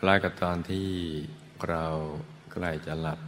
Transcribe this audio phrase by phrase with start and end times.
[0.00, 0.90] คล้ายกับตอนที่
[1.68, 1.84] เรา
[2.52, 3.20] ใกล้จะหลับ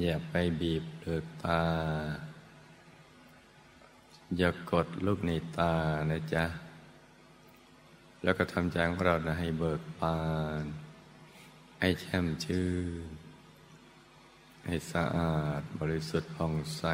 [0.00, 1.62] อย่าไปบีบเปลือกตา
[4.36, 5.74] อย่ากดลูกในตา
[6.10, 6.44] นะจ๊ะ
[8.22, 10.18] แล้วก็ทำใจของเรานะให้เบิกบา
[10.62, 10.64] น
[11.80, 12.68] ให้แช่มชื่
[13.04, 13.08] น
[14.66, 16.84] ให้สะอาดบริสุทธิ์ผ่องใส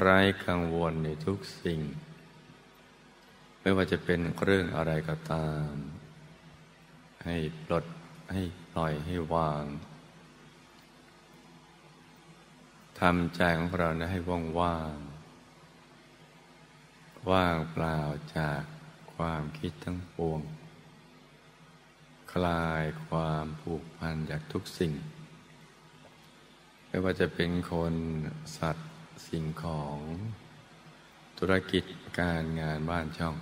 [0.00, 1.80] ไร้กังวลในทุกสิ่ง
[3.66, 5.70] ไม่ว่าจะเป็นเรื่องอะไรก็ตาม
[7.24, 7.84] ให้ปลด
[8.32, 9.64] ให้ปล่อยให้วาง
[13.00, 14.96] ทำใจของเรานะให้ว่างว่าง
[17.30, 17.98] ว่างเปล่า
[18.36, 18.62] จาก
[19.14, 20.40] ความคิดทั้งปวง
[22.32, 24.92] คลายความผูกพันจากทุกสิ่ง
[26.88, 27.94] ไม่ว่าจะเป็นคน
[28.58, 28.92] สัตว์
[29.28, 29.98] สิ่งของ
[31.38, 31.84] ธุรกิจ
[32.18, 33.36] การงานบ้านช่อง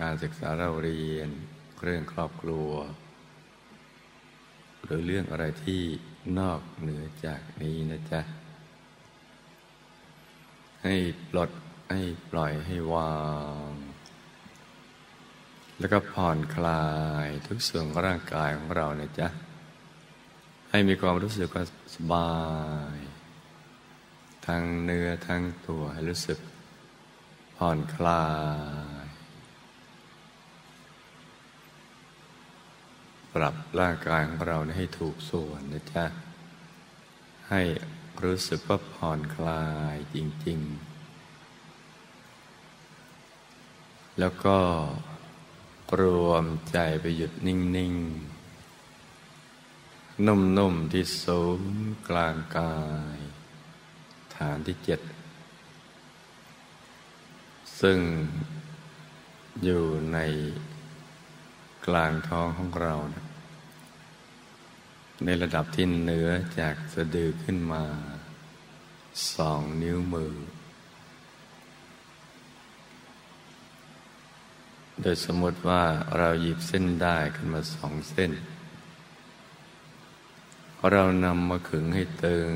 [0.00, 1.28] การศึกษาเราเรียน
[1.82, 2.70] เรื่องครอบครัว
[4.84, 5.82] หรือเรื่องอะไรที่
[6.38, 8.20] นอกเหนือจากนี้นะจ๊ะ
[10.84, 10.94] ให้
[11.30, 11.50] ปลด
[11.90, 13.18] ให้ปล่อยให้วา
[13.68, 13.70] ง
[15.78, 16.86] แล้วก็ผ่อนคลา
[17.24, 19.28] ยทุกส่วนของร่างกายของเรานะจ๊ะ
[20.70, 22.32] ให้มีความรู้สึกว่าสบา
[22.94, 22.96] ย
[24.46, 26.38] ทั้งเนื้อทั้งตัวให้รู้สึก
[27.56, 28.24] ผ่อนคลา
[28.99, 28.99] ย
[33.34, 36.04] ปรับร่างกายของเราให้ถูกส่วนนะจ๊ะ
[37.50, 37.62] ให้
[38.22, 39.64] รู้สึกว่าผ่อนคลา
[39.94, 40.90] ยจริง ๆ
[44.18, 44.58] แล้วก็
[46.00, 47.94] รวมใจไปหยุดนิ่ง
[49.30, 51.60] ๆ นุ่ม ๆ ที่สูง
[52.08, 52.76] กลางกา
[53.16, 53.18] ย
[54.36, 55.00] ฐานที่เจ็ด
[57.80, 57.98] ซึ่ง
[59.64, 60.18] อยู่ใน
[61.86, 63.24] กลางท้องของเรานะ
[65.24, 67.84] ในระดับที่เหนือจากสะดือขึ้นมา
[69.34, 70.34] สองนิ้วมือ
[75.00, 75.82] โดยสมมติว่า
[76.18, 78.32] เราหยิบเส้นได้ขึ้นมาสองเส้น
[80.90, 82.52] เรานำมาขึงให้ตึง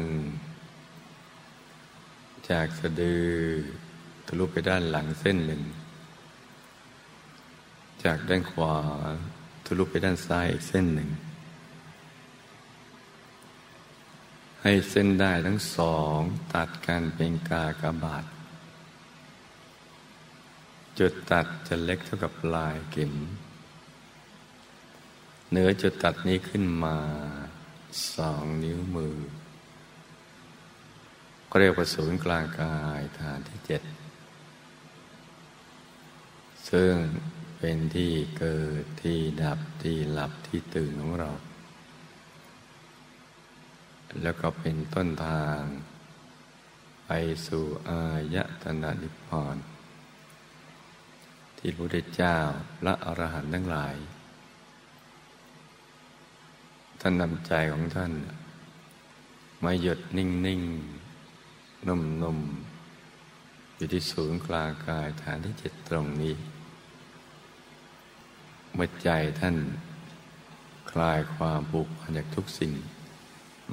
[2.51, 3.29] จากสะดือ
[4.27, 5.63] ทะลุไปด้านหลังเส้นหนึ่ง
[8.05, 8.77] จากด้านขวา
[9.65, 11.11] ทะลุไปด้านซ้ายอีกเส้นหนึ่ง
[14.63, 16.19] ให้เส้นได้ทั้งสอง
[16.55, 18.25] ตัดกันเป็นกากบาท
[20.99, 23.15] จุดตัดจะเล็กเท่ากับปลายเข็ม
[25.51, 26.97] เหนือจุดตัดนี้ขึ้นมา
[28.15, 29.17] สองนิ้วมือ
[31.51, 33.83] ก็เรียกว่าศูนย์กลางกายฐานที่เจ็ด
[36.71, 36.93] ซึ่ง
[37.67, 41.31] เป็นที่เกิดที่ดับที่หลับที่ตื่นของเรา
[44.23, 45.61] แล้วก็เป็นต้นทาง
[47.07, 47.11] ไป
[47.47, 48.03] สู่อา
[48.35, 49.57] ยตนะนิพพาน
[51.59, 52.37] ที่พระพุทธเจ้า
[52.83, 53.97] และอรหันต์ทั้งหลาย
[57.01, 58.13] ท่านนำใจของท่าน
[59.65, 60.63] มาหยุดนิ่งนิ่ง
[61.89, 62.39] นุ่มนุ่ม
[63.77, 66.37] อยู่ที่ศูนย์กลางกายฐานที่เจ็ดตรงนี้
[68.75, 69.11] เมื่อใจ
[69.41, 69.57] ท่าน
[70.91, 72.73] คลายความผูกพันจากทุกสิ่ง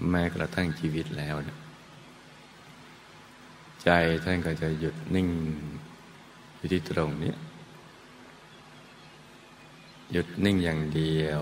[0.09, 1.57] แม้กระทั่งชีวิตแล้วนะ
[3.83, 3.89] ใจ
[4.23, 5.29] ท่านก็จะหยุดนิ่ง
[6.55, 7.33] อยู่ที่ตรงนี้
[10.11, 11.41] หยุดนิ่งอย่างเดียว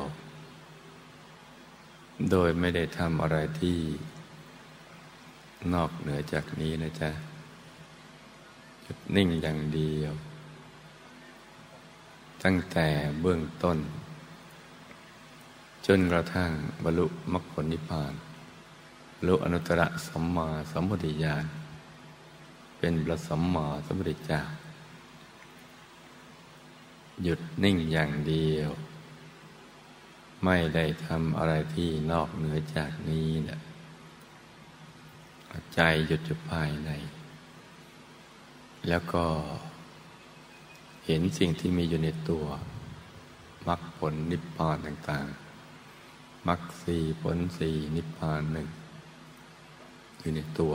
[2.32, 3.80] โดยไม่ได้ทำอะไรที่
[5.74, 7.10] นอกเหนือจากนี้นะจ๊ะ
[8.86, 10.14] จุดนิ่งอย่างเดียว
[12.44, 12.88] ตั้งแต่
[13.22, 13.78] เบื้องต้น
[15.86, 16.52] จนกระทั่ง
[16.84, 18.14] บรรลุมรรคผลนิพพาน
[19.16, 21.46] บรรลุอนุตตรสัมมาสัมพุทธญาณ
[22.78, 24.42] เป็นพระสัมมาสัมพุทธเจ้า
[27.24, 28.70] หยุดนิ่งอย่างเดียว
[30.44, 33.60] ไม่ได้ทำอะไรที่นอกเหนือจากนี้นะ
[35.74, 36.92] ใจหยุดอยู่ภายใน
[38.88, 39.26] แล้วก็
[41.12, 42.46] เห็นสิ่งที่มีอยู่ในตัว
[43.68, 48.68] มรรคผลนิพพานต่างๆมรรคสี่ผลสี่นิพพานหนึ่ง
[50.20, 50.74] อยู่ในตัว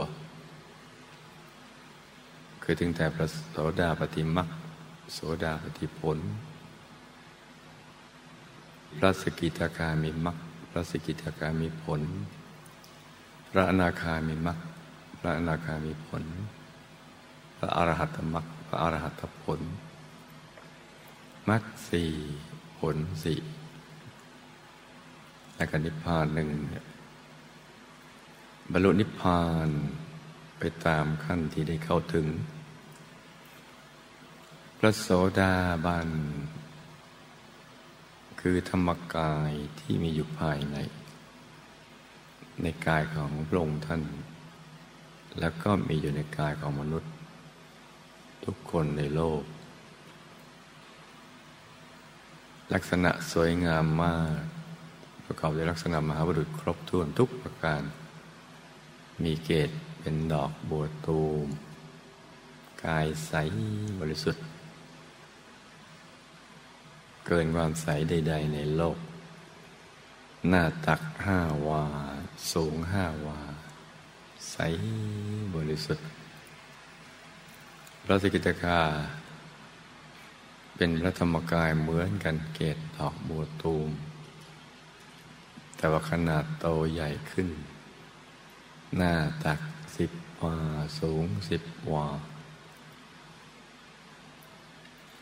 [2.63, 4.49] คือถึงแต่พระโสดาปฏิมรรค
[5.13, 6.17] โสดาปฏิผล
[8.97, 10.37] พระสกิทาคามีมรรค
[10.71, 12.01] พระสกิทาคามีผล
[13.51, 14.57] พระอนาคามีมรรค
[15.19, 16.23] พระอนาคามีผล
[17.57, 19.61] พระอรหัตมรรคพระอรหัตผล
[21.49, 22.11] มรรคสี่
[22.79, 23.39] ผลสี่
[25.55, 26.49] และก็นิพพานหนึ่ง
[28.71, 29.69] บรรลุนิพพาน
[30.59, 32.25] ไปตามขั้นที่ได้เข้าถึง
[34.77, 35.07] พระโส
[35.39, 35.53] ดา
[35.85, 36.09] บัน
[38.41, 40.77] คือธรรมกายที่มีอยู่ภายใน
[42.61, 44.01] ในกายของพระองค์ท่าน
[45.39, 47.11] แล้วก็มีอยู่ในกายของมนุษย์
[48.45, 49.41] ทุกคนในโลก
[52.73, 54.41] ลักษณะสวยงามมาก
[55.25, 57.81] ประกอบด้วยลักษณะมหาบุรุษครบถ้วนทุกประการ
[59.23, 59.69] มีเกศ
[59.99, 61.47] เป็นดอกบัวตูม
[62.83, 63.33] กายใส
[63.99, 64.43] บริสุทธิ์
[67.25, 68.97] เกินความใสใด ๆ ในโลก
[70.49, 71.85] หน้าตักห้าวา
[72.51, 73.39] สูงห้าวา
[74.51, 74.57] ใส
[75.55, 76.07] บริสุทธิ์
[78.03, 78.79] พระสกิตาคา
[80.75, 83.89] เป็นพระธรรมกายเหมือนกันเกตดอกบัวตูม
[85.75, 87.49] แต่ว่าขนาดโตใหญ่ขึ้น
[88.95, 89.13] หน้า
[89.45, 89.61] ตัก
[89.97, 90.11] สิบ
[90.41, 90.57] วา
[90.99, 92.07] สูงสิบวา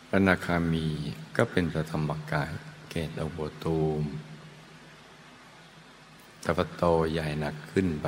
[0.07, 0.87] พระนาคามี
[1.35, 2.51] ก็เป็นพระธรรมกาย
[2.89, 4.03] เกตดอกบัวตูม
[6.41, 8.07] แต่ว่าโตใหญ่หนักขึ้นไป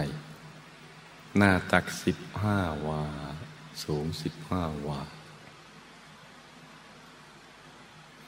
[1.38, 3.04] หน้าตักสิบห้าวา
[3.84, 5.02] สูงสิบห้าวา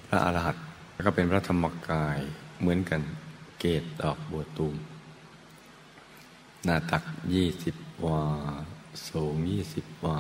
[0.08, 0.64] พระอรหันต์
[1.06, 2.20] ก็เป็นพระธรรมกาย
[2.60, 3.02] เหมือนกัน
[3.60, 4.76] เกตดอกบัวตูม
[6.64, 7.76] หน้าตักยี่สิบ
[8.06, 8.24] วา
[9.10, 10.18] สูงยี่สิบวา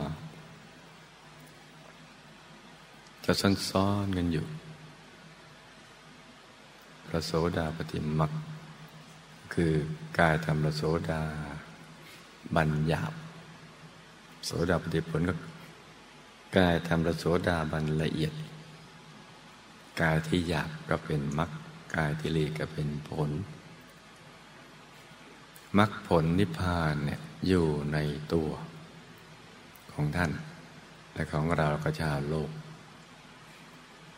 [3.25, 3.31] จะ
[3.69, 4.45] ซ้อนๆกันอยู่
[7.07, 8.31] พระโสดาปฏิมัก
[9.53, 9.73] คือ
[10.19, 11.21] กายธรรมพระโสดา
[12.55, 13.13] บัญญับ
[14.45, 15.33] โสดาปฏิผลก็
[16.57, 18.33] กายธรรมพระโสดาบันละเอียด
[20.01, 21.51] กายที่หยาบก็เป็นมรรค
[21.95, 23.31] กายที่ละเอียดก็เป็นผล
[25.77, 27.97] มรรคผลนิพพานเนี่ยอยู่ใน
[28.33, 28.49] ตัว
[29.93, 30.31] ของท่าน
[31.13, 32.51] และของเราก็ชาวโลก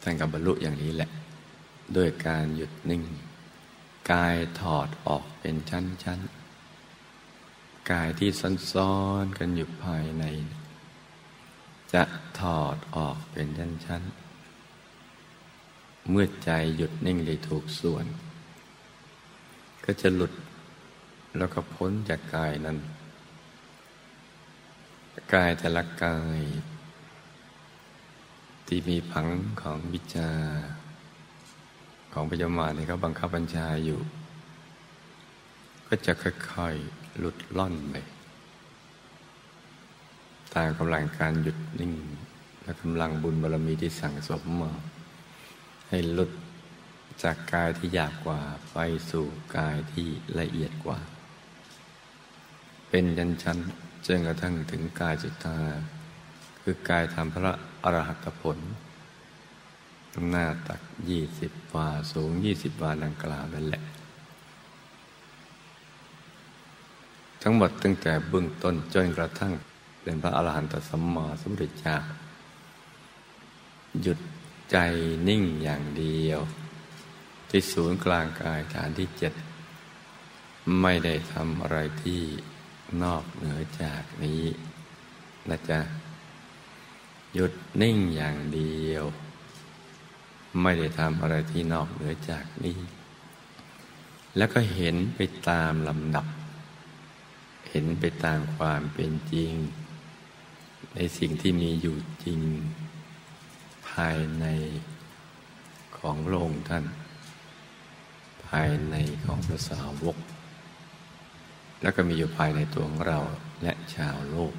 [0.02, 1.10] ท่านกับบรรลุอย่างนี้แหละ
[1.96, 3.04] ด้วยการหยุดนิ่ง
[4.12, 8.30] กายถอดออกเป็นชั้นๆ กายที่
[8.72, 10.24] ซ้อนๆกันอยู่ภายใน
[11.94, 12.04] จะ
[12.40, 14.29] ถอดออกเป็นชั้นๆ
[16.10, 18.06] เมื่อใจหยุดนิ่งได้ถูกส่วน
[19.86, 20.34] ก็จะหลุด
[21.38, 22.78] แล้วก็พ้นจากกายนั้น
[25.34, 26.42] กายแต่ละกาย
[28.68, 29.28] ที่มีผัง
[29.62, 30.32] ของวิจา
[32.14, 34.00] ของพญามาเนี่เขาบังคับบัญชาอยู่
[35.88, 37.96] ก็จะค่อยๆหลุดล่อนไป
[40.54, 41.94] ตามกำลังการหยุดนิ่ง
[42.64, 44.72] และกำลังบุญบารมีที่สั่งสมมา
[45.90, 46.32] ให้หลุด
[47.24, 48.40] จากกายที่หยาบกว่า
[48.74, 48.78] ไป
[49.12, 49.26] สู่
[49.58, 50.08] กายที่
[50.40, 51.00] ละเอียดกว่า
[52.90, 53.58] เป็นยันชั้น
[54.06, 55.58] จนกระทั่งถึงกายจุตา
[56.62, 57.54] คือกายทำพระ
[57.84, 58.58] อรหัตผล
[60.30, 63.84] หน้าตักยี่สิบวาสูงยี่สิบวาดังกล่าวนั่นแหละ
[67.42, 69.54] ทั้งหมดตั้งแต่เบื้องต้นจนกระทั่ง
[70.02, 71.96] เป็นพระอรหันตสัมมาสัมพุทธเจ้า
[74.02, 74.20] หยุด
[74.72, 74.78] ใจ
[75.28, 76.40] นิ่งอย่างเดียว
[77.50, 79.34] ที่ศูนย์กลางกายฐานที่เจ็ด
[80.82, 82.22] ไม่ได้ทำอะไรที่
[83.04, 84.44] นอกเหนือจากนี้
[85.50, 85.80] นะจ๊ะ
[87.34, 89.04] หยุดนิ่งอย่างเดียว
[90.62, 92.78] ไม่ได้ทำอะไรที่นอกเหนือจากนี้
[94.38, 96.28] แล้วก็เห็นไปตามลำดับ
[97.70, 99.54] เห็นไปตามความเป็นจริง
[100.96, 104.46] ในสิ่งที่มีอยู่จริงายใน
[105.98, 106.86] ของพระองค์ท่าน
[108.48, 110.18] ภายในของพระสาวก
[111.82, 113.20] แล้วก็มีอยู่ภายในตัวของเรา
[113.64, 114.54] และชาวโลก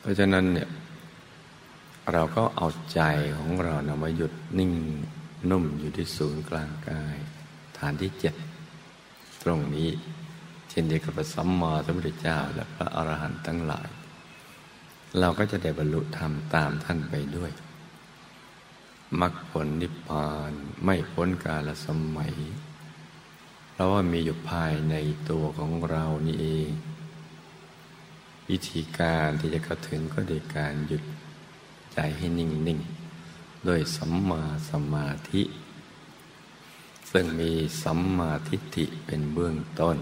[0.00, 0.68] เพราะฉะนั้นเนี่ย
[2.12, 3.00] เราก็เอาใจ
[3.38, 4.72] ของเรานะมาหยุดนิ่ง
[5.50, 7.16] นุ่มอยู่ที่ศูนย์กลางกาย
[7.78, 8.34] ฐานที่เจ็ด
[9.42, 9.88] ตรงนี้
[10.70, 13.88] เช่นเดียวกับพระสัมมาสัมพุทธเจ้าและพระอรหันต์ทั้งหลาย
[15.18, 17.50] เราก็จะได้บรรลุธรรมตามท่านไปด้วย
[19.20, 20.52] มรรคผลนิพพาน
[20.84, 22.34] ไม่พ้นกาลสมัย
[23.72, 24.94] เพราะว่ามีอยู่ภายใน
[25.30, 26.70] ตัวของเรานี่เอง
[28.48, 31.02] วิธีการที่จะเข้าถึงก็โดยการหยุด
[31.92, 32.78] ใจให้นิ่งนิ่ง
[33.64, 35.42] โดยสัมมาสมาธิ
[37.10, 37.50] ซึ่งมี
[37.82, 39.96] สัมมาทิฏฐิเป็นเบื้องต้น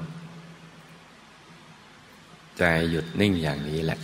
[2.58, 3.98] ใจหยุดนิ่งอย่างนี้แหละ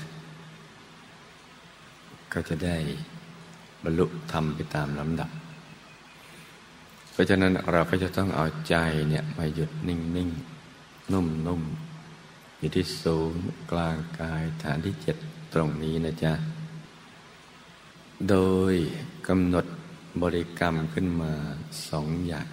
[2.35, 2.77] ก็จะได้
[3.83, 5.31] บรรลุธรรมไปตามลำดับ
[7.13, 8.77] เพราะฉะนั้นเราก็จะต้องเอาใจ
[9.09, 10.31] เนี่ยมาหยุดนิ่งนิ่ง
[11.13, 11.63] นุ่มนุ่ม
[12.59, 15.17] อยู่ที่ศูนย์กลางกายฐานที่เจ็ด
[15.55, 16.33] ตรงนี้นะจ๊ะ
[18.29, 18.37] โด
[18.73, 18.75] ย
[19.29, 19.67] กำหนด
[20.23, 21.33] บริกรรมขึ้นมา
[21.89, 22.49] สองอย่าง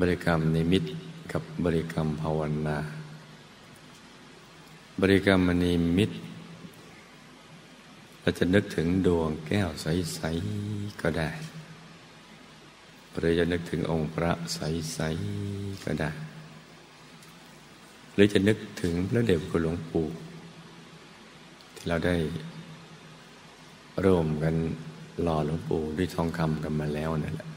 [0.00, 0.84] บริกรรมในมิต
[1.32, 2.78] กับบริกรรมภาวนา
[5.00, 6.10] บริกรรมนิมิต
[8.26, 10.20] เราจะนึกถึงดวงแก้วใส
[10.60, 11.30] ๆ ก็ได้
[13.16, 15.00] หรือจะนึกถึงองค์พระใส
[15.42, 16.10] ๆ ก็ได้
[18.14, 20.06] หรือจะนึกถึงพระเดชคุณหลวงปู่
[21.74, 22.16] ที่เราได้
[24.04, 24.54] ร่วมกัน
[25.22, 27.48] หล่อหลวงปู่ด้วยทองคำกันมาแล้วนั่นแหละ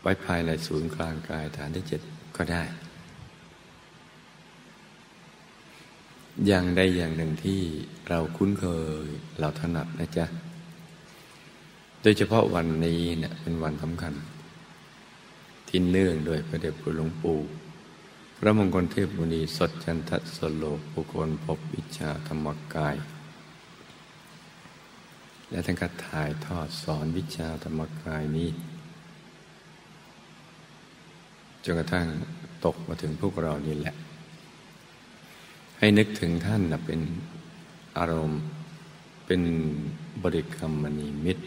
[0.00, 2.00] ไว้ภายในศูนย์กลางกายฐานที่เจ็ด
[2.38, 2.64] ก็ได้
[6.46, 7.60] อย่างใดอย่างหนึ่งที่
[8.08, 8.66] เราคุ้นเค
[9.04, 9.06] ย
[9.38, 10.26] เราถนัดนะจ๊ะ
[12.02, 14.14] โดยเฉพาะวันนี้เนี่ยเป็นวันสำคัญ
[15.68, 17.38] ที่เนื่องโดยพระเดชพระหลวงปู่
[18.38, 22.96] พระมงคลเทพมุนีสดจันทสโลปุคคลพบวิชาธรรมกาย
[25.50, 28.48] และท่านก็ถ่ายทอดสอนวิชาธรรมกายนี้
[31.64, 32.06] จนกระทั่ง
[32.64, 33.94] ตกมาถึงพวกเรานี่แหละ
[35.78, 37.00] ให้นึกถึงท่านนะเป็น
[37.98, 38.42] อารมณ์
[39.26, 39.42] เป็น
[40.22, 41.44] บริกรรมมณีมิตร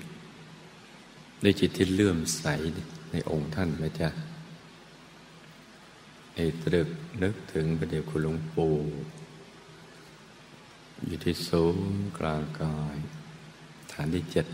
[1.44, 2.46] ด้วยจิตที่เลื่อมใส
[3.12, 4.10] ในองค์ท่านไหมจ๊ะ
[6.36, 6.90] ให้ตรึก
[7.24, 8.74] นึกถึงประเดี๋ยวคุณหลวงปู่
[11.06, 11.78] อยู่ที่สูง
[12.18, 12.98] กลางกาย
[13.92, 14.46] ฐานที่เจ็ด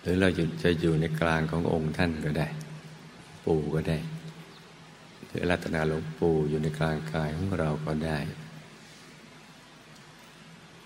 [0.00, 0.28] หรือเรา
[0.62, 2.48] จะอยู่ในกลางขององค์ท่านก็ได้
[3.44, 3.98] ปู่ก็ได้
[5.28, 8.18] หรือรัตนาหลวงปู่อยู่ในกลางกายของเราก็ได้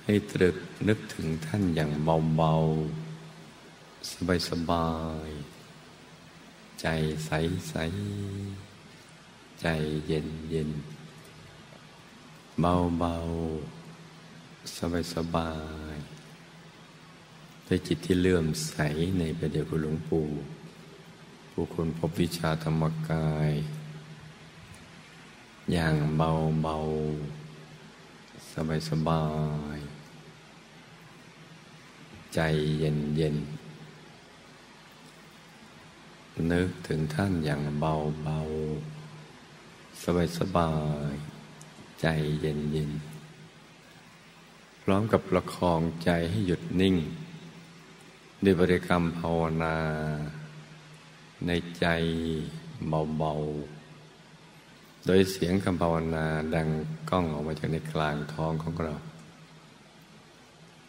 [0.04, 0.56] ให้ตรึก
[0.88, 1.90] นึกถึงท่านอย่าง
[2.36, 4.90] เบาๆ สบา
[5.26, 6.86] ยๆ ใจ
[7.26, 9.66] ใสๆ ใจ
[10.06, 10.70] เย็นเย็น
[12.60, 15.52] เบาๆสบา
[15.94, 18.74] ยๆด้วยจิตที่เลื่อมใส
[19.18, 20.26] ในประเดี๋ยวคุณหลวงปู่
[21.52, 23.50] ผู้คนพบวิชาธรรมกาย
[25.72, 26.30] อย่างเบา
[26.62, 26.76] เบา
[28.52, 29.24] สบายสบา
[29.76, 29.78] ย
[32.34, 32.40] ใจ
[32.78, 33.36] เย็นเย็น
[36.50, 37.92] นึกถึงท่านอย่างเบา
[38.24, 38.38] เบา
[40.02, 40.72] สบายสบา
[41.12, 41.14] ย
[42.00, 42.06] ใจ
[42.40, 42.90] เย็นเย็น
[44.82, 46.96] พร้อมกับประคองใจให้หยุดนิ่ง
[48.44, 49.76] ด้วยบริกรรมภาวนา
[51.46, 51.86] ในใจ
[53.18, 53.71] เบาๆ
[55.06, 56.68] โดยเสียงคำภาวนาดัง
[57.10, 58.94] ก้องออกมาจากในกลางท้องของเรา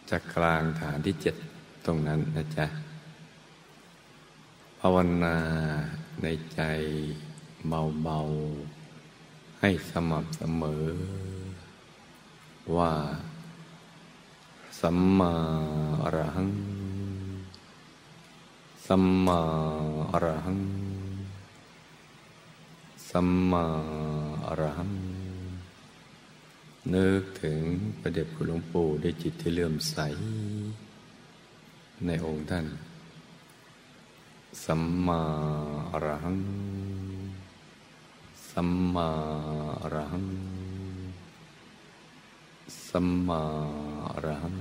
[0.10, 1.36] จากกลางฐานที่เจ็ด
[1.86, 2.66] ตรงนั้นนะจ๊ะ
[4.80, 5.38] ภาวนา
[6.22, 6.62] ในใจ
[7.68, 10.86] เบาๆ ให้สม่ำเสมอ
[12.78, 12.92] ว่า
[14.80, 15.34] สัมมา
[16.04, 16.50] อรหัง
[18.88, 19.42] สัมมา
[20.12, 20.60] อรหัง
[23.18, 23.66] สัมมา
[24.46, 24.94] อรหัง
[26.94, 27.62] นึกถึง
[28.00, 29.98] ประเด็จคุณหลวงปู่ด้วยจิตที่เลื่อมใส
[32.06, 32.66] ในองค์ท่าน
[34.64, 35.22] สัมมา
[35.92, 36.40] อรหัง
[38.52, 39.10] สัมมา
[39.82, 40.28] อรหัง
[42.88, 43.44] สัมมา
[44.12, 44.58] อรหัง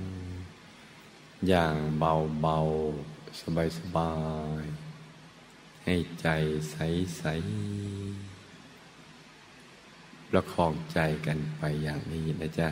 [1.47, 2.57] อย่างเบาเบา
[3.39, 4.11] สบายสบา
[4.61, 4.63] ย
[5.83, 6.27] ให้ใจ
[6.71, 6.75] ใส
[7.17, 7.23] ใส
[10.35, 12.69] ประคองใจกันไปอย่างนี้นะจ๊ะ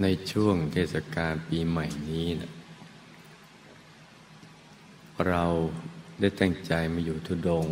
[0.00, 2.52] ในช่วงเทศกาลปีใหม่นี้นะ
[5.26, 5.44] เรา
[6.20, 7.66] ได้ตั้งใจมาอยู่ทุดง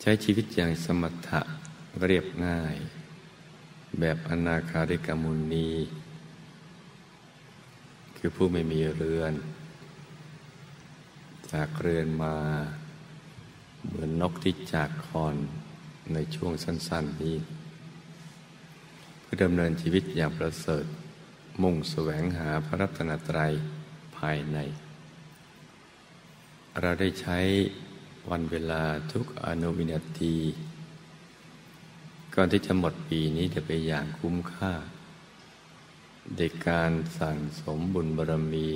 [0.00, 1.40] ใช้ชีวิตอย่างสมถะ
[2.06, 2.76] เรียบง่าย
[4.00, 5.70] แบบอนาคาริกามุนี
[8.16, 9.34] คือผู้ไม่มีเรือน
[11.52, 12.36] จากเรือนมา
[13.86, 15.36] เหมือนนกที่จากคอน
[16.14, 17.36] ในช่วงสั้น ๆ นี้
[19.20, 20.84] เพื่อดำเนินชีวิตอย่างประเสริฐ
[21.62, 23.52] มุ่งแสวงหาพระรัตนตรัย
[24.16, 24.58] ภายใน
[26.80, 27.38] เราได้ใช้
[28.30, 28.82] วันเวลา
[29.12, 30.36] ทุกอนุวินาที
[32.34, 34.72] ก่อนที่จะหมดปีนี้จะไปอย่างคุ้มค่า
[36.36, 38.68] ในการสั่งสมบุญบารมี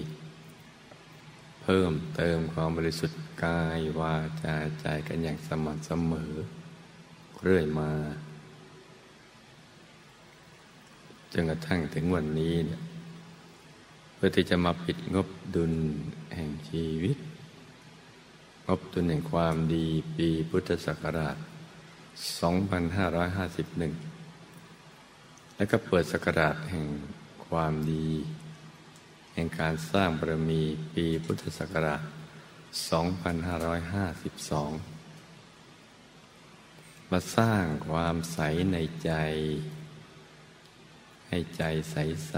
[1.68, 6.32] เพิ่มเติมความบริสุทธิ์กายวาจาใจกันอย่างสม่ำเสมอ
[7.42, 7.90] เรื่อยมา
[11.32, 12.80] จนกระทั่งถึงวันนี้เนี่ย
[14.14, 15.72] เพื่อที่จะมาปิดงบดุล
[16.34, 17.16] แห่งชีวิต
[18.68, 21.36] งบดุลแห่งความดีปีพุทธศักราช
[23.06, 26.86] 2551 และก็เปิดศักราชแห่ง
[27.46, 28.08] ความดี
[29.38, 30.62] แห่งการสร้างบารมี
[30.94, 32.02] ปีพุทธศักราช
[34.16, 38.38] 2552 มาสร้างความใส
[38.72, 39.12] ในใจ
[41.28, 42.34] ให้ใจใส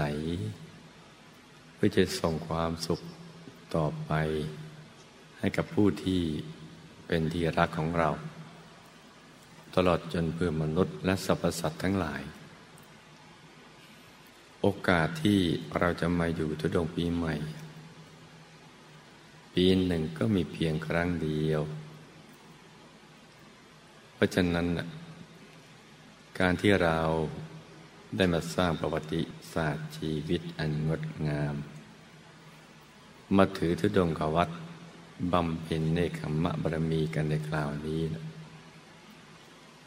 [0.87, 3.01] ๆเพื่อจะส่งความสุข
[3.75, 4.11] ต่อไป
[5.39, 6.21] ให้กับผู้ที่
[7.07, 8.09] เป็นที่รักของเรา
[9.75, 12.21] ตลอดจนเพื่อมนุษย์และสรรพสัตว์ทั้งหลาย
[14.61, 15.39] โอกาสที่
[15.79, 17.35] เราจะมาอยู่ทุดงปีใหม่
[19.53, 21.61] ปีหนึ่งก็มีเพียงครั้งเดียว
[24.13, 24.67] เพราะฉะนั้น
[26.39, 26.99] การที่เรา
[28.17, 29.21] ได้มาสร้างประวัติ
[29.53, 31.55] ศาสตร์ชีวิตอันงดงาม
[33.37, 34.49] มาถือทุดงกวัด
[35.33, 38.25] บำเพ็ญในขมมะบารมีกันในคราวนี้นะ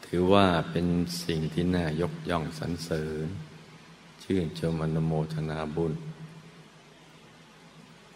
[0.05, 0.87] ถือว่าเป็น
[1.25, 3.27] สิ่งที่น่ายกย่องสรรเสริญ
[4.23, 5.93] ชื่นชมอนโมทนาบุญ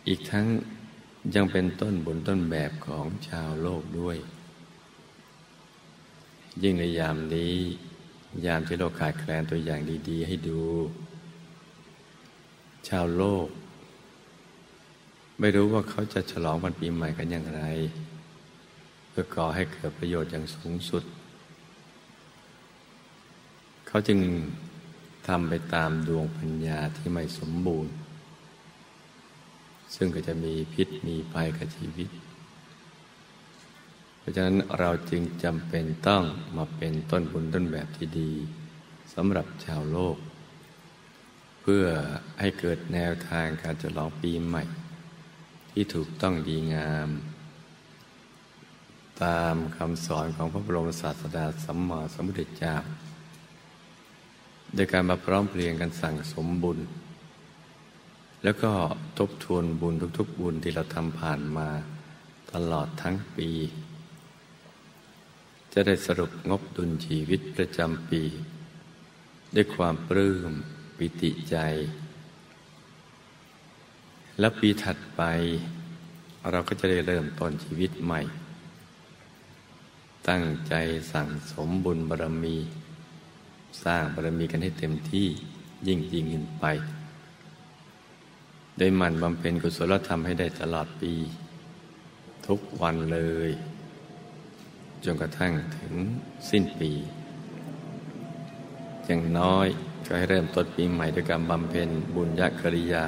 [0.08, 0.46] อีกทั้ง
[1.36, 4.18] ยังเป็นต้นบุญต้นแบบของชาวโลกด้วย
[6.62, 7.56] ยิ่งในยามนี้
[8.46, 10.62] ยามที่โลกขาดแคลนตัวอย่างดีๆ ให้ดู
[12.88, 13.48] ชาวโลก
[15.40, 17.62] ไม่รู้ว่าเขาจะฉลองวันปีใหม่กันอย่างไร
[19.10, 21.04] เพื่อก่อให้เกิดประโยชน์อย่างสูงสุด
[23.88, 24.20] เขาจึง
[25.28, 27.94] ทำไปตามดวงปัญญาที่ไม่สมบูรณ์
[29.96, 32.10] ซึ่งก็จะมีพิษมีภัยกับชีวิต
[34.18, 36.24] เพราะฉะนั้นเราจึงจำเป็นต้อง
[36.58, 38.32] มาเป็นต้นบุญต้นแบบที่ดี
[39.14, 40.18] สำหรับชาวโลก
[41.62, 41.86] เพื่อ
[42.40, 44.64] ให้เกิดแนวทางการฉลองปีใหม่
[45.72, 47.10] ที่ถูกต้องดีงาม
[49.24, 52.76] ตามคำสอนของพระบรมศาสดาสัมมาสัมพุทธเจ้า
[54.74, 56.80] โดยการมาพร้อมเพรียงกันสั่งสมบุญ
[58.44, 58.72] แล้วก็
[59.18, 61.68] ทบทวนบุญทุกๆ บุญที่เราทำผ่านมา
[62.54, 63.50] ตลอดทั้งปี
[65.74, 68.22] จะได้สรุปงบดุลชีวิตประจำปี
[69.56, 70.52] ด้วยความปลื้ม
[70.98, 71.58] ปิติใจ
[74.40, 75.22] และปีถัดไป
[76.52, 78.22] เราก็จะได้เริ่มต้นชีวิตใหม่
[80.30, 80.74] ตั้งใจ
[81.12, 82.58] สั่งสมบุญบารมี
[83.84, 85.28] สร้างบารมีกันให้เต็มที่
[85.88, 86.66] ยิ่งยิ่งขึ้นไป
[88.78, 91.14] โดยมันบำเพ็ญกุศลธรรมให้ได้ตลอดปี
[92.48, 93.52] ทุกวันเลย
[95.04, 95.94] จนกระทั่งถึง
[96.50, 96.92] สิ้นปี
[99.06, 99.68] อย่างน้อย
[100.06, 103.06] ก็ให้เริ่มต้นปีใหม่ด้วยการบำเพ็ญบุญญกริยา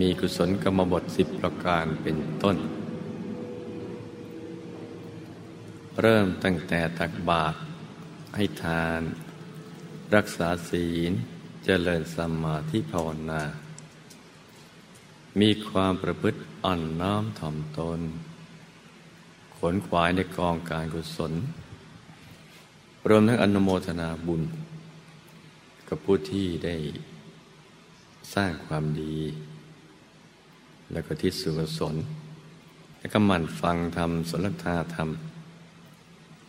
[0.00, 2.56] มีกุศลกรรมบทสิบประการเป็นต้น
[6.00, 7.58] เริ่มตั้งแต่ตักบาตร
[8.36, 9.00] ให้ทาน
[10.14, 11.12] รักษาศีล
[11.64, 13.42] เจริญสมาธิภาวนา
[15.40, 18.00] มีความประพฤติอ่อนน้อมถ่อมตน
[19.56, 21.32] ขนขวายในกองการกุศล
[23.08, 24.42] รวมทั้งอนุโมทนาบุญ
[25.88, 26.76] กับผู้ที่ได้
[28.34, 29.16] สร้างความดี
[30.92, 31.94] แล้วก็ทิศสุกุศล
[32.98, 35.08] แล้วก็หมั่นฟังธรรมสนทนาธรรม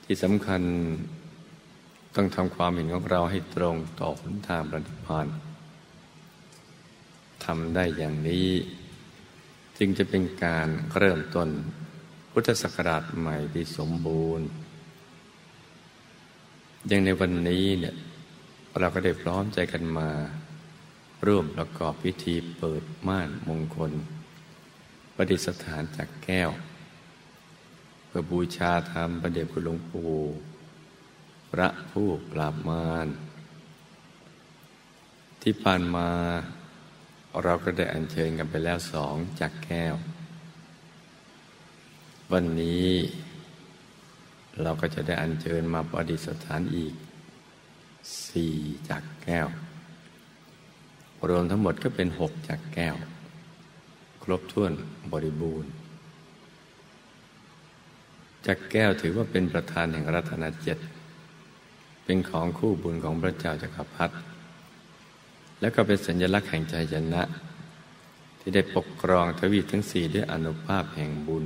[0.04, 0.62] ที่สำคัญ
[2.15, 5.28] ต้องทำความเห็นของเราให้ตรงต่อหนทางปฏิพาน
[7.45, 8.49] ทำได้อย่างนี้
[9.78, 11.49] จึงจะเป็นการเริ่มต้น
[12.32, 14.47] พุทธศักราชใหม่ที่สมบูรณ์
[16.88, 17.95] อย่างในวันนี้เนี่ย
[18.80, 20.10] เราก็ได้พร้อมใจกันมา
[21.28, 23.91] ร่วมประกอบพิธีเปิดม่านมงคล
[25.15, 26.49] ประดิษฐานจากแก้ว
[28.06, 30.13] เพื่อบูชาธรรมประเดชคุณหลวงปู่
[31.58, 33.08] พระผู้ปราบมาร
[35.42, 36.10] ที่ผ่านมา
[37.44, 39.96] เราก็ได้อัญเชิญกันไปแล้วสองจากแก้ว
[42.32, 42.88] วันนี้
[44.62, 46.94] เราก็จะได้อัญเชิญมาประดิษฐานอีก
[48.28, 48.56] สี่
[48.89, 49.48] จากแก้ว
[51.30, 52.96] รวมทั้งหมดก็เป็นหกจากแก้ว
[54.24, 54.72] ครบถ้วน
[55.12, 55.72] บริบูรณ์
[58.46, 60.80] จากแก้วถือว่าเป็นประธานแห่งรัตนเจ็ด
[62.04, 64.16] เป็นของคู่บุญของพระเจ้าจักรพรรดิ
[65.60, 67.22] แล้วก็เป็นสัญลักษณ์แห่งใจชนะ
[68.39, 71.46] ที่ได้ปกครองทวีปทั้งสี่ด้วยอนุภาพแห่งบุญ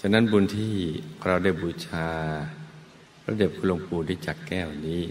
[0.00, 0.74] ฉะนั้นบุญที่
[1.26, 2.08] เราได้บูชา
[3.22, 5.02] พระเดชคุณหลวงปู่ได้จักแก้วนี้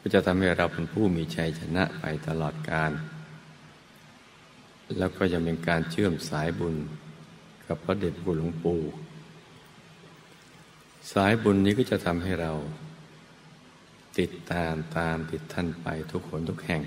[0.00, 2.92] ก็จะทำให้เราเป็นผู้มีชัยชนะไปตลอดกาล
[4.98, 6.74] แล้วก็ยังเป็นการเชื่อมสายบุญ
[7.66, 8.80] กับพระเดชคุณหลวงปู่
[11.12, 12.52] สายบุญนี้ก็จะทำให้เรา
[14.18, 16.82] ติดตามตามติดท่านไปทุกคนทุกแห่ง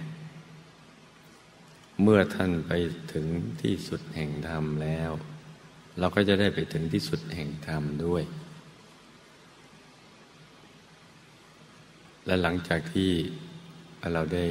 [2.01, 2.71] เมื่อท่านไป
[3.13, 3.25] ถึง
[3.61, 5.11] ที่สุดแห่งธรรมแล้ว
[5.99, 8.23] เราก็จะได้ไปถึงที่สุดแห่งธรรมด้วย
[12.25, 13.11] และหลังจากที่
[14.13, 14.47] เราได้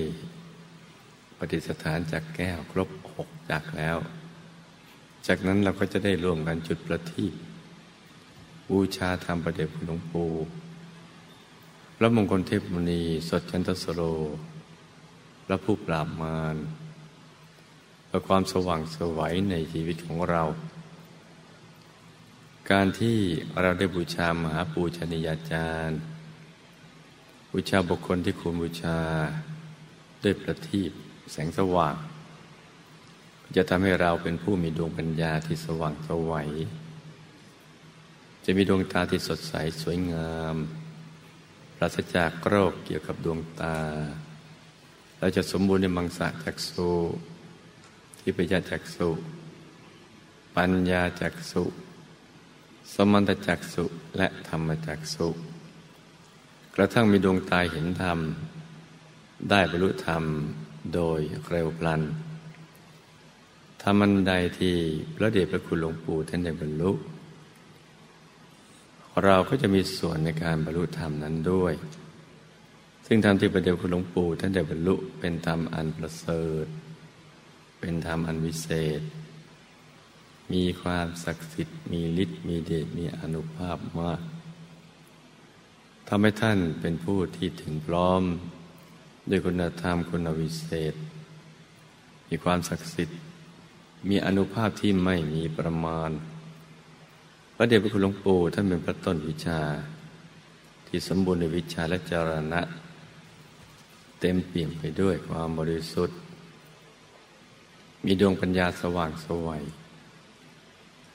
[1.38, 3.96] ปฏิสถานจากแก้วครบหกจากแล้ว
[5.26, 7.34] จากนั้นเราก็จะได้รวมกันจุดประทีป
[8.70, 10.30] บูชาธรรมประเดชคุณหลวงปู่
[11.96, 14.02] พระมงคลเทพมุนีสดจันทสโร
[15.44, 16.56] พระผู้ปราบมาร
[18.06, 20.42] เพื่อความสว่างสวัยในชีวิตของเรา
[22.70, 23.18] การที่
[23.60, 25.98] เราได้บูชามหาปูชนียาจารย์
[27.50, 28.98] บูชาบุคคลที่ควรบูชา
[30.22, 30.90] ด้วยประทีป
[31.32, 31.96] แสงสว่าง
[33.56, 36.50] จะทำให้เราเป็นผู้มีดวงปัญญาที่สว่างสวัย
[38.44, 40.56] จะมีดวงตาที่สดใสสวยงาม
[41.76, 43.76] ปราศจากโรคเกี่ยวกับดวงตา
[45.18, 46.90] เราจะสมบูรณ์ในมังสะจักสุ
[48.18, 49.08] ที่ปัญญาจักสุ
[50.56, 51.64] ปัญญาจักสุ
[52.94, 53.84] สมันตจักสุ
[54.16, 55.28] และธรรมจักสุ
[56.74, 58.18] กระทั่งมีดวงตาเห็นธรรม
[59.50, 60.24] ได้บรรลุธรรม
[60.94, 62.02] โดยเร็วพลัน
[63.82, 64.74] ธรรมันใดที่
[65.14, 66.90] พระเดชพระคุณหลวงปู่ท่านได้บรรลุ
[69.24, 71.74] เราก็จะมีส่วนในการบรรลุธรรมนั้นด้วย
[73.06, 76.66] ซึ่งธรรมที่ประเดียวคุณหลวงปู่ท่านได้บรรลุเป็นธรรมอันประเสริฐ
[77.80, 79.00] เป็นธรรมอันวิเศษ
[80.52, 84.20] มีความศักดิ์สิทธิ์มีฤทธิ์มีเดชมีอนุภาพมาก
[86.08, 88.22] ทำให้ท่านเป็นผู้ที่ถึงพร้อม
[89.30, 90.94] ด้วยคุณธรรมคุณวิเศษ
[92.28, 93.18] มีความศักดิ์สิทธิ์
[94.08, 96.10] มีอนุภาพที่ไม่มีประมาณ
[97.62, 99.60] ระเดชพระคุณหลวงปู่ท่านเป็นพระต้นวิชา
[100.86, 102.60] ที่สมบูรณ์ในวิชาและจรณะ
[104.20, 106.18] เต็มเปี่ยมไปด้วยความบริสุทธิ์
[108.04, 109.62] มีดวงปัญญาสว่างสวัย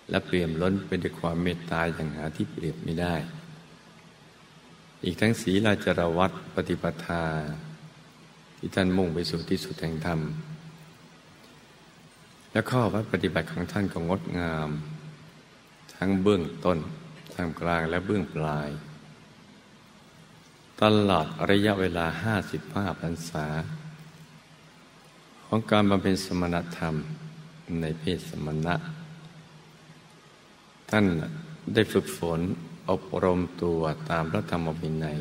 [0.10, 3.16] และเปี่ยมล้นไปด้วยความเมตตาอย่างหาที่เปรียบไม่ได้
[5.04, 7.24] อีกทั้งศีลาจรวัตปฏิปทา
[8.58, 10.20] ที่ท่านมุ่งไปสู่ที่สุดแห่งธรรม
[12.52, 14.72] และข้อวัดปฏิบัติของท่านก็งดงาม
[15.98, 16.78] ทั้งเบื้องต้น
[17.34, 18.70] ท่ามกลางและเบื้องปลาย
[20.82, 23.46] ตลอดระยะเวลาห้าสิบห้าพรรษา
[25.46, 26.96] ของการบำเพ็ญสมณธรรม
[27.82, 28.76] ในเพศสมณะ
[30.90, 31.06] ท่าน
[31.74, 32.40] ได้ฝึกฝน
[32.90, 35.18] อบรมตัวตามพระธรรมวินัย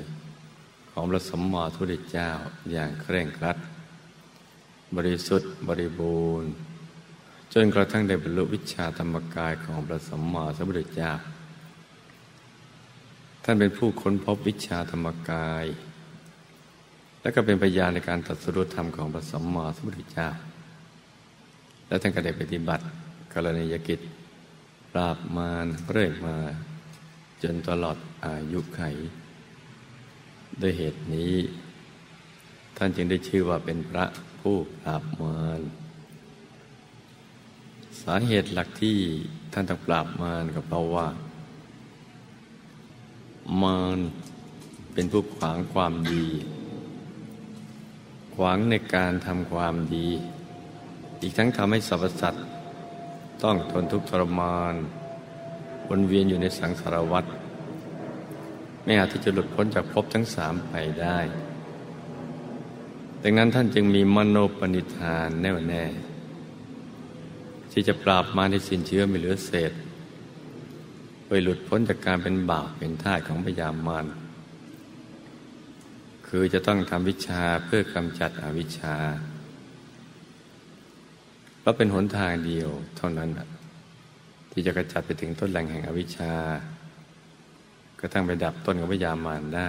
[0.90, 2.28] ของพระสมมาทุติเจ้า
[2.72, 3.56] อย่างเคร่งครัด
[4.96, 6.50] บริสุทธิ์บริบูรณ์
[7.56, 11.12] จนกระทั่งได้บรรลุวิชาธรรมกายของพระสัมมาสัมพุทธเจ้า
[13.44, 15.64] ท่านเป็นผู้ค้นพบวิชาธรรมกาย
[17.20, 20.28] และก็เป็นพยานในการตัดสู้ธรรมของพระสัมมาสัมพุทธเจ้า
[21.88, 22.84] และท่านก็ได้ปฏิบัติ
[23.32, 24.00] กรณียกิจ
[24.92, 26.36] ปราบมารเรื่อยมา
[27.42, 28.82] จนตลอดอายุไข
[30.60, 31.34] ด้วยเหตุนี้
[32.76, 34.04] ท่านจึงได้ชื่อว่าเป็นพระ
[34.40, 35.60] ผู้ปราบมาร
[38.08, 38.98] สาเหตุหลักที่
[39.52, 41.06] ท่านต้องปราบมารก็เพราะว่า
[43.62, 43.98] มาร
[44.92, 46.26] เป็นผู้ขวางความดี
[48.34, 50.08] ขวางในการทำความดี
[51.20, 52.44] อีกทั้งทำให้สรรพสัตว์
[53.42, 54.74] ต้องทนทุกข์ทรมาน
[55.88, 57.24] วนเวียนอยู่ในสังสารวัฏ
[58.84, 61.18] ไม่อาจที่จะหลุดพ้นจากภพทั้งสามไปได้
[63.22, 65.84] ดังนั้นท่านจึงมีมโนปณิธานแน่วแน่
[67.76, 69.72] ที่จะปราบมารในสินเชื้อไม่เหลือเศษ
[71.26, 74.06] ไปหลุดพ้นจากการเป็นบาปเป็นท่าของพยามาร
[76.26, 78.94] คือจะต้องทำวิชาเพื่อกำจัดอวิชชา
[81.60, 83.30] เพราะเป็นหนทางเดียวเท่านั้น
[84.50, 86.32] ที่จะกระจัดไปถึงต้นแหล่งแห่งอวิชชา
[87.98, 89.68] ก็ทั้งไปดับต้นของพยามารได้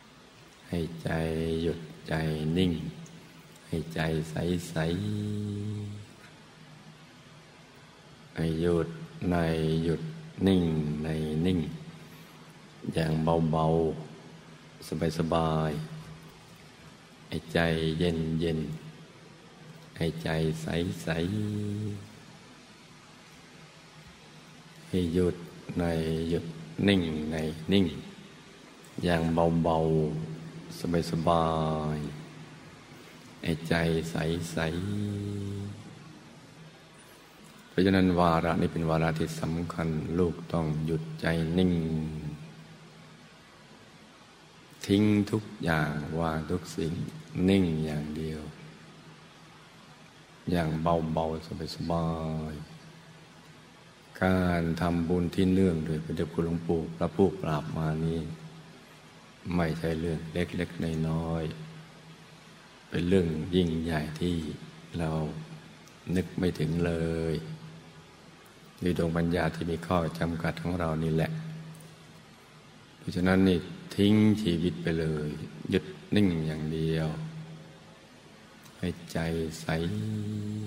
[0.00, 1.10] ๆ ให้ใจ
[1.62, 2.14] หยุดใจ
[2.56, 2.72] นิ่ง
[3.66, 8.88] ให้ใจใสๆให้หยุด
[9.30, 9.36] ใน
[9.84, 10.00] หยุด
[10.46, 10.64] นิ่ง
[11.04, 11.08] ใน
[11.46, 11.58] นิ่ง
[12.94, 17.58] อย่างเบาๆ สบายๆให้ใจ
[17.98, 18.58] เย็นเย็น
[19.96, 20.28] ให้ใจ
[20.62, 20.66] ใส
[24.88, 25.36] ให้หยุด
[25.78, 25.84] ใน
[26.30, 26.44] หยุด
[26.88, 27.02] นิ่ง
[27.32, 27.36] ใน
[27.72, 27.86] นิ่ง
[29.04, 31.46] อย่างเบาๆ สบา
[31.96, 33.74] ยๆไอ้ใจ
[34.10, 35.69] ใสๆ
[37.70, 41.26] เพราะฉะนั้นวาระนี้เป็นวาระที่สำคัญ ลูกต้องหยุดใจ
[41.58, 41.72] นิ่ง
[44.86, 46.92] ทิ้งทุกอย่างวางทุกสิ่ง
[47.48, 48.42] นิ่งอย่างเดียว
[50.50, 52.08] อย่างเบาๆสบา
[52.52, 58.20] ยๆการทำบุญที่เนื่องโดยพระเดชคุณหลวงปู่พระผู้ปราบมานี้
[59.54, 64.36] ไม่ใช่เรื่องเล็กๆน้อยๆเป็นเรื่องยิ่งใหญ่ที่
[64.98, 65.10] เรา
[66.16, 66.92] นึกไม่ถึงเล
[67.32, 67.34] ย
[68.82, 71.30] ด้วยดวงปัญญาที่มีข้อจำกัดของเรานี่แหละ
[72.98, 73.58] เพราะฉะนั้นนี่
[73.96, 75.28] ทิ้งชีวิตไปเลย
[75.70, 77.08] หยุดนิ่งอย่างเดียว
[78.78, 79.18] ให้ใจ
[79.60, 79.66] ใส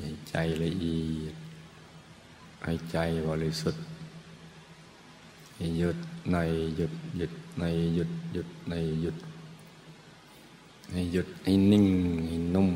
[0.01, 1.35] ให้ใจละเอียด
[2.63, 2.97] ให้ใจ
[3.27, 3.83] บริสุทธิ์
[5.55, 5.97] ให้หยุด
[6.31, 6.37] ใน
[6.77, 7.63] หยุดหยุดใน
[7.95, 9.17] หยุดหยุดในหยุด
[10.91, 11.87] ให้หยุดให้นิ่ง
[12.27, 12.71] ให้นุ่ม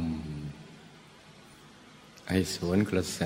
[2.30, 3.22] ให้สวนกระแส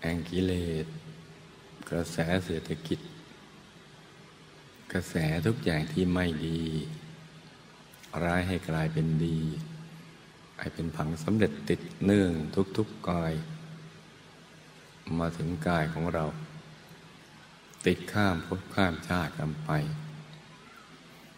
[0.00, 0.52] แองกิเล
[0.84, 0.86] ส
[1.90, 3.00] กระแสเศรษฐกิจ
[4.92, 5.14] กระแส
[5.46, 6.60] ทุกอย่างที่ไม่ดี
[8.24, 9.38] ร้ายให้กลายเป็นดี
[10.58, 12.32] ให้เป็นผังสำเร็จติดเนื่อง
[12.76, 13.32] ทุกๆกาย
[15.20, 16.24] มาถึงกายของเรา
[17.86, 19.70] ติดข้ามพบข้ามชาติกันไป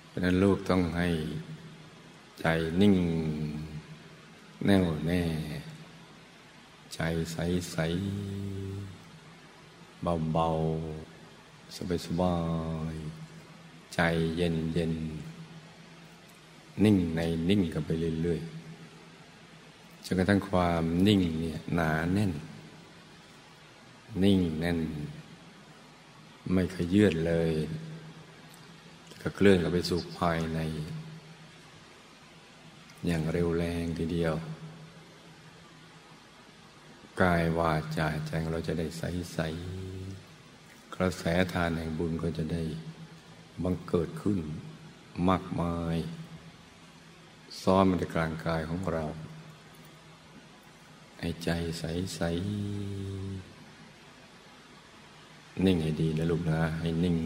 [0.06, 1.08] เพราะนั้นลูกต้องให้
[2.40, 2.46] ใจ
[2.80, 2.96] นิ่ง
[4.66, 5.22] แน่วแน่
[7.02, 7.38] ใจใส
[7.72, 7.76] ใส
[10.02, 10.48] เบาเบา
[11.76, 12.36] สบายสบา
[12.92, 12.94] ย
[13.94, 14.00] ใจ
[14.36, 14.92] เย็นเย็น
[16.84, 17.90] นิ่งในนิ่งกันไป
[18.22, 22.32] เรื่อยๆจนกระทั่งความนิ่งเนี่ยหนาแน่น
[24.22, 24.78] นิ่งแน่น
[26.52, 27.52] ไม่ขยื่นเลย
[29.20, 30.58] ก็เคลื่อนกับไปสู่ภายใน
[33.06, 34.34] อย่างเร็วแรงทีเดียว
[37.20, 39.02] กายวาจาใจเราจะได้ใส
[39.34, 39.38] ใส
[40.94, 42.62] กระแสทานแห่งบุญก็จะได้
[43.62, 44.38] บังเกิดขึ้น
[45.28, 45.96] มากมาย
[47.62, 49.04] ซ้อนมาในกลางกายของเรา
[51.20, 51.84] ให้ใจใส
[52.16, 52.20] ใส
[55.66, 57.16] นิ่งให้ดีนะลูกนะให้นิ่ง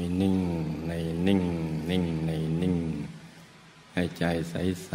[0.00, 0.38] ให้นิ่ง
[0.88, 0.92] ใน
[1.26, 1.42] นิ่ง
[1.90, 2.30] นิ่งใน
[2.62, 2.76] นิ่ง
[3.94, 4.92] ให้ใจใสใส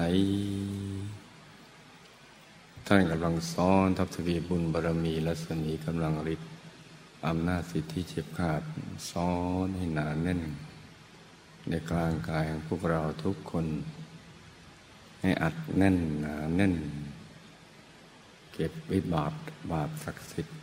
[2.86, 6.50] ท่านกำลังซ้อนทับทวีบุญบารมีและสนีกำลังฤทธิ์
[7.28, 8.62] อำนาจสิทธิเฉียบขาด
[9.10, 9.32] ซ้อ
[9.66, 10.42] นให้หนาแน่น
[11.70, 13.66] ในกลางกายของพวกเราทุกคน
[15.22, 16.76] ให้อัดแน่นหนาแน่น
[18.54, 19.34] เก็บวิบาก
[19.72, 20.56] บาปศักดิ์สิทธิ์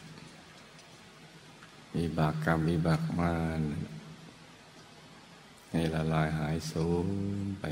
[1.95, 3.63] มีบากกรรมมีบากมาร
[5.73, 7.09] ให้ละลายหายสูญ
[7.61, 7.65] ไป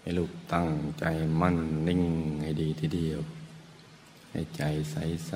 [0.00, 1.04] ให้ลูกตั้งใจ
[1.40, 2.02] มั่นนิ่ง
[2.42, 3.20] ให้ดีทีเดียว
[4.30, 5.30] ให้ใจใสใ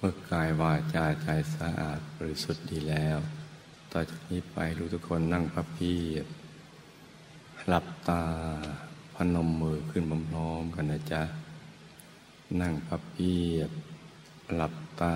[0.00, 3.18] เมื่อกายวาจาใจสะอาดบริสุทธิ์ดีแล้ว
[3.92, 6.26] ต่อจากนี้ไปรู้ทุกคนนั่งพับเพียบ
[7.68, 8.22] หลับตา
[9.14, 11.22] พนมมือขึ้นพร้อมๆกันนะจ๊ะ
[12.60, 13.70] นั่งพับเพียบ
[14.54, 15.14] หลับตา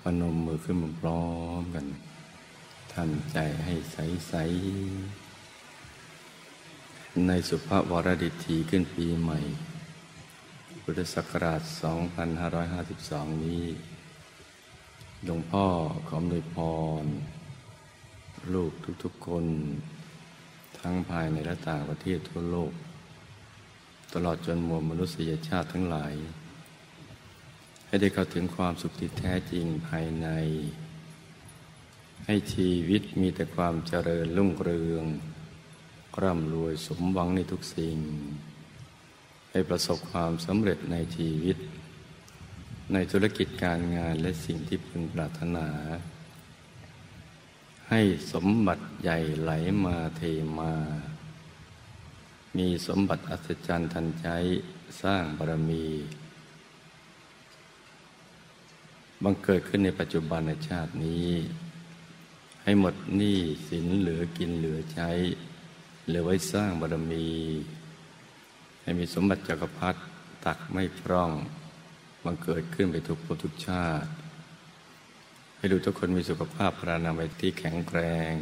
[0.00, 1.24] พนมมือขึ้นพร้อ
[1.60, 1.86] มกัน
[2.94, 9.40] ทำใจให้ใสๆในสุภาพวรดิถีขึ้นปีใหม่
[10.86, 11.62] พุทธศักราช
[12.52, 13.64] 2552 นี้
[15.24, 15.66] หลวงพ่อ
[16.08, 16.56] ขอมนวยพ
[17.02, 17.04] ร
[18.54, 18.72] ลูก
[19.04, 19.44] ทุกๆคน
[20.78, 22.72] ทั้งภายในและต่างประเทศทั่วโลก
[24.14, 26.14] ตลอดจนมวลมนุษยชาติทั้งหลาย
[27.86, 30.28] ให้ได้เข้าถึงความสุขที่แท้จริงภายใน
[32.26, 35.04] ให้ชีวิตมีแต่ความเจริญรุ่งเรือง
[36.22, 37.98] ร่ำรวยสมหวังในทุกสิ่ง
[39.56, 41.56] ให้ประสบความสำเร็จในชีวิต
[42.92, 45.66] ในธุรกิจการงานและสิ่งที่พึงปรารถนา
[47.90, 48.00] ให้
[48.32, 49.52] สมบัติใหญ่ไหล
[49.84, 50.22] มาเท
[50.58, 50.72] มา
[52.56, 54.28] มีสมบัติอัศจรรย์ทันใจ
[55.02, 55.86] สร้างบารมี
[59.22, 61.30] บังเกิดขึ้นในปัจจุบันในชาตินี้
[62.62, 63.38] ให้หมดหนี้
[63.68, 65.10] สินเหลือกินเหลือใช้
[66.06, 67.28] เหลือไว้สร้างบารมี
[68.84, 70.00] ให้มีสมบัติจักรพรรดิ
[70.44, 71.30] ตักไม่พร่อง
[72.24, 74.10] บังเกิดขึ้นไปทุกภพทุกชาติ
[75.56, 77.98] ให้ดูทุกคนมีสุขภาพพรานามัยที่แข็งแร
[78.30, 78.32] ง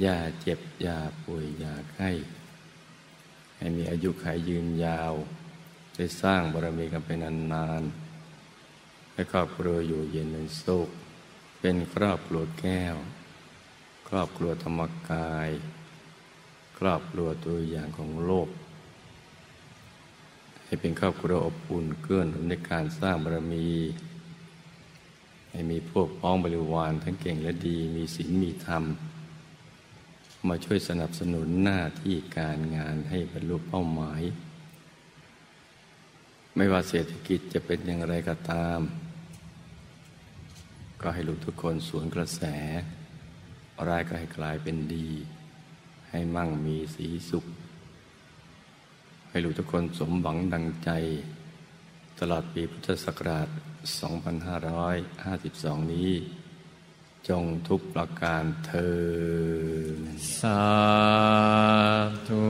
[0.00, 2.10] อย่าเจ็บ อย่าป่วย อย่าไข้
[3.56, 5.12] ให้มีอายุขัยยืนยาว
[5.96, 10.88] ได้สร้างบารมีกันไปนานๆให้ครอบครัวอยู่เย็นเป็นสุข
[11.60, 12.96] เป็นครอบครัวแก้ว
[14.08, 15.50] ครอบครัวธรรมกาย
[16.78, 18.48] ครอบครัวตัวอย่างของโลก
[20.66, 23.68] ให้เป็นครอบครัวอบอุ่นเกื้อหนุนในการสร้างบารมี
[25.50, 28.84] ให้มีพวกพ้องบริวารทั้งเก่งและดีมีศีลมีธรรม
[30.48, 34.22] มาช่วยสนับสนุนหน้าที่การงานให้บรรลุเป้าหมาย
[36.56, 38.80] ไม่ว่าเศรษฐกิจจะเป็นอย่างไรก็ตาม
[41.00, 42.42] ก็ให้ลูกทุกคนสวนกระแส
[43.88, 45.08] ร้ายก็ให้กลายเป็นดี
[46.10, 47.44] ให้มั่งมีสีสุข
[49.36, 50.90] ให้ลูกทุกคนสมหวังดังใจ
[52.20, 53.48] ตลอดปีพุทธศักราช
[55.10, 56.12] 2552 นี้
[57.28, 58.96] จงทุกประการเธอ
[60.38, 60.62] สา
[62.28, 62.46] ธุ